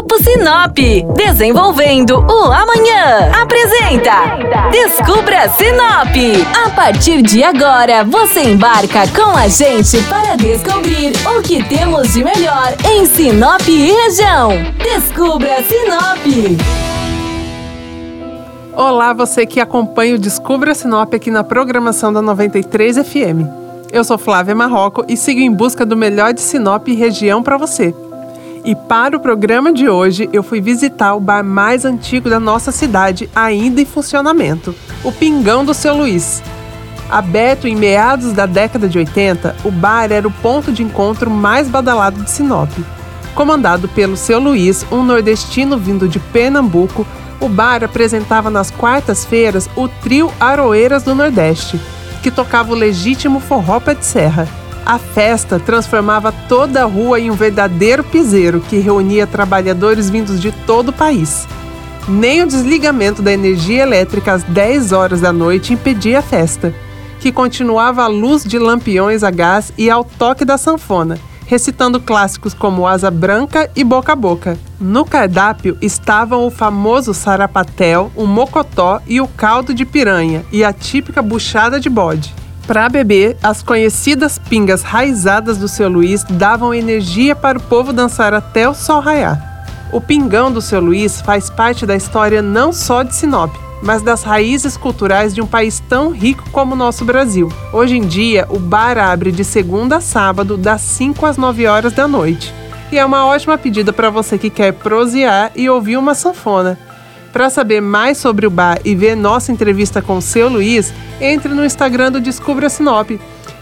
Grupo 0.00 0.16
Sinop, 0.24 0.78
desenvolvendo 1.14 2.20
o 2.20 2.44
amanhã. 2.50 3.30
Apresenta 3.38 4.70
Descubra 4.70 5.46
Sinop. 5.50 6.16
A 6.64 6.70
partir 6.70 7.20
de 7.20 7.44
agora, 7.44 8.02
você 8.02 8.44
embarca 8.44 9.06
com 9.08 9.36
a 9.36 9.46
gente 9.46 10.02
para 10.04 10.36
descobrir 10.36 11.12
o 11.36 11.42
que 11.42 11.62
temos 11.64 12.14
de 12.14 12.24
melhor 12.24 12.74
em 12.90 13.04
Sinop 13.04 13.60
e 13.68 13.92
região. 13.92 14.52
Descubra 14.82 15.62
Sinop. 15.64 16.58
Olá, 18.74 19.12
você 19.12 19.44
que 19.44 19.60
acompanha 19.60 20.14
o 20.14 20.18
Descubra 20.18 20.74
Sinop 20.74 21.12
aqui 21.12 21.30
na 21.30 21.44
programação 21.44 22.10
da 22.10 22.22
93 22.22 23.06
FM. 23.06 23.44
Eu 23.92 24.02
sou 24.02 24.16
Flávia 24.16 24.54
Marroco 24.54 25.04
e 25.06 25.14
sigo 25.14 25.40
em 25.40 25.52
busca 25.52 25.84
do 25.84 25.94
melhor 25.94 26.32
de 26.32 26.40
Sinop 26.40 26.88
e 26.88 26.94
região 26.94 27.42
para 27.42 27.58
você. 27.58 27.94
E 28.64 28.74
para 28.74 29.16
o 29.16 29.20
programa 29.20 29.72
de 29.72 29.88
hoje, 29.88 30.28
eu 30.32 30.42
fui 30.42 30.60
visitar 30.60 31.14
o 31.14 31.20
bar 31.20 31.42
mais 31.42 31.84
antigo 31.84 32.28
da 32.28 32.38
nossa 32.38 32.70
cidade, 32.70 33.30
ainda 33.34 33.80
em 33.80 33.86
funcionamento, 33.86 34.74
o 35.02 35.10
Pingão 35.10 35.64
do 35.64 35.72
Seu 35.72 35.96
Luiz. 35.96 36.42
Aberto 37.08 37.66
em 37.66 37.74
meados 37.74 38.32
da 38.32 38.44
década 38.44 38.86
de 38.88 38.98
80, 38.98 39.56
o 39.64 39.70
bar 39.70 40.12
era 40.12 40.28
o 40.28 40.30
ponto 40.30 40.70
de 40.70 40.82
encontro 40.82 41.30
mais 41.30 41.68
badalado 41.68 42.22
de 42.22 42.30
Sinop. 42.30 42.70
Comandado 43.34 43.88
pelo 43.88 44.16
Seu 44.16 44.38
Luiz, 44.38 44.84
um 44.92 45.02
nordestino 45.02 45.78
vindo 45.78 46.06
de 46.06 46.18
Pernambuco, 46.18 47.06
o 47.40 47.48
bar 47.48 47.82
apresentava 47.82 48.50
nas 48.50 48.70
quartas-feiras 48.70 49.70
o 49.74 49.88
trio 49.88 50.30
Aroeiras 50.38 51.02
do 51.02 51.14
Nordeste, 51.14 51.80
que 52.22 52.30
tocava 52.30 52.72
o 52.72 52.76
legítimo 52.76 53.40
forró 53.40 53.80
pé 53.80 53.94
de 53.94 54.04
serra. 54.04 54.59
A 54.84 54.98
festa 54.98 55.58
transformava 55.58 56.32
toda 56.48 56.82
a 56.82 56.86
rua 56.86 57.20
em 57.20 57.30
um 57.30 57.34
verdadeiro 57.34 58.02
piseiro 58.02 58.60
que 58.60 58.78
reunia 58.78 59.26
trabalhadores 59.26 60.10
vindos 60.10 60.40
de 60.40 60.50
todo 60.50 60.88
o 60.88 60.92
país. 60.92 61.46
Nem 62.08 62.42
o 62.42 62.46
desligamento 62.46 63.22
da 63.22 63.32
energia 63.32 63.82
elétrica 63.82 64.32
às 64.32 64.42
10 64.42 64.92
horas 64.92 65.20
da 65.20 65.32
noite 65.32 65.74
impedia 65.74 66.20
a 66.20 66.22
festa, 66.22 66.74
que 67.20 67.30
continuava 67.30 68.02
à 68.02 68.06
luz 68.06 68.42
de 68.42 68.58
lampiões 68.58 69.22
a 69.22 69.30
gás 69.30 69.72
e 69.76 69.90
ao 69.90 70.02
toque 70.02 70.44
da 70.44 70.56
sanfona, 70.56 71.18
recitando 71.46 72.00
clássicos 72.00 72.54
como 72.54 72.86
Asa 72.86 73.10
Branca 73.10 73.70
e 73.76 73.84
Boca 73.84 74.12
a 74.12 74.16
Boca. 74.16 74.58
No 74.80 75.04
cardápio 75.04 75.76
estavam 75.82 76.46
o 76.46 76.50
famoso 76.50 77.12
sarapatel, 77.12 78.10
o 78.16 78.26
mocotó 78.26 79.00
e 79.06 79.20
o 79.20 79.28
caldo 79.28 79.74
de 79.74 79.84
piranha 79.84 80.44
e 80.50 80.64
a 80.64 80.72
típica 80.72 81.20
buchada 81.20 81.78
de 81.78 81.90
bode. 81.90 82.34
Para 82.66 82.88
beber, 82.88 83.36
as 83.42 83.62
conhecidas 83.62 84.38
pingas 84.38 84.82
raizadas 84.82 85.58
do 85.58 85.66
seu 85.66 85.88
Luiz 85.88 86.24
davam 86.24 86.72
energia 86.72 87.34
para 87.34 87.58
o 87.58 87.62
povo 87.62 87.92
dançar 87.92 88.32
até 88.32 88.68
o 88.68 88.74
sol 88.74 89.00
raiar. 89.00 89.50
O 89.92 90.00
pingão 90.00 90.52
do 90.52 90.60
seu 90.62 90.80
Luiz 90.80 91.20
faz 91.20 91.50
parte 91.50 91.84
da 91.84 91.96
história 91.96 92.40
não 92.40 92.72
só 92.72 93.02
de 93.02 93.14
Sinop, 93.14 93.52
mas 93.82 94.02
das 94.02 94.22
raízes 94.22 94.76
culturais 94.76 95.34
de 95.34 95.40
um 95.40 95.46
país 95.46 95.80
tão 95.88 96.10
rico 96.10 96.48
como 96.50 96.74
o 96.74 96.76
nosso 96.76 97.04
Brasil. 97.04 97.50
Hoje 97.72 97.96
em 97.96 98.06
dia, 98.06 98.46
o 98.50 98.58
bar 98.58 98.98
abre 98.98 99.32
de 99.32 99.44
segunda 99.44 99.96
a 99.96 100.00
sábado, 100.00 100.56
das 100.56 100.80
5 100.82 101.26
às 101.26 101.36
9 101.36 101.66
horas 101.66 101.92
da 101.92 102.06
noite. 102.06 102.54
E 102.92 102.98
é 102.98 103.04
uma 103.04 103.26
ótima 103.26 103.56
pedida 103.56 103.92
para 103.92 104.10
você 104.10 104.36
que 104.36 104.50
quer 104.50 104.72
prosear 104.72 105.50
e 105.56 105.68
ouvir 105.68 105.96
uma 105.96 106.14
sanfona. 106.14 106.78
Para 107.32 107.50
saber 107.50 107.80
mais 107.80 108.18
sobre 108.18 108.46
o 108.46 108.50
bar 108.50 108.80
e 108.84 108.94
ver 108.94 109.14
nossa 109.14 109.52
entrevista 109.52 110.02
com 110.02 110.16
o 110.16 110.22
seu 110.22 110.48
Luiz, 110.48 110.92
entre 111.20 111.54
no 111.54 111.64
Instagram 111.64 112.12
do 112.12 112.20
Descubra 112.20 112.68
Sinop. 112.68 113.10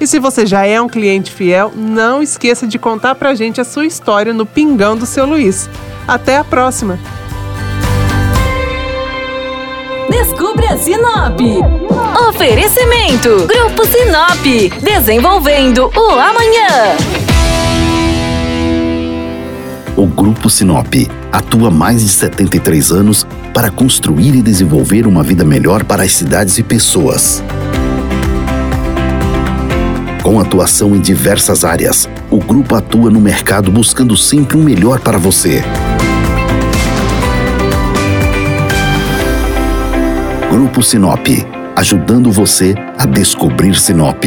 E 0.00 0.06
se 0.06 0.18
você 0.18 0.46
já 0.46 0.64
é 0.64 0.80
um 0.80 0.88
cliente 0.88 1.32
fiel, 1.32 1.72
não 1.74 2.22
esqueça 2.22 2.66
de 2.66 2.78
contar 2.78 3.14
pra 3.14 3.34
gente 3.34 3.60
a 3.60 3.64
sua 3.64 3.86
história 3.86 4.32
no 4.32 4.46
Pingão 4.46 4.96
do 4.96 5.06
seu 5.06 5.26
Luiz. 5.26 5.68
Até 6.06 6.36
a 6.36 6.44
próxima! 6.44 6.98
Descubra 10.08 10.76
Sinop. 10.78 11.40
Oferecimento: 12.28 13.46
Grupo 13.46 13.84
Sinop. 13.86 14.80
Desenvolvendo 14.82 15.90
o 15.94 16.10
amanhã. 16.12 17.27
O 19.98 20.06
Grupo 20.06 20.48
Sinop 20.48 20.94
atua 21.32 21.72
mais 21.72 22.02
de 22.02 22.08
73 22.08 22.92
anos 22.92 23.26
para 23.52 23.68
construir 23.68 24.32
e 24.32 24.40
desenvolver 24.40 25.08
uma 25.08 25.24
vida 25.24 25.44
melhor 25.44 25.82
para 25.82 26.04
as 26.04 26.12
cidades 26.12 26.56
e 26.56 26.62
pessoas. 26.62 27.42
Com 30.22 30.38
atuação 30.38 30.94
em 30.94 31.00
diversas 31.00 31.64
áreas, 31.64 32.08
o 32.30 32.38
grupo 32.38 32.76
atua 32.76 33.10
no 33.10 33.20
mercado 33.20 33.72
buscando 33.72 34.16
sempre 34.16 34.56
o 34.56 34.60
um 34.60 34.62
melhor 34.62 35.00
para 35.00 35.18
você. 35.18 35.64
Grupo 40.48 40.80
Sinop, 40.80 41.26
ajudando 41.74 42.30
você 42.30 42.72
a 42.96 43.04
descobrir 43.04 43.74
Sinop. 43.74 44.24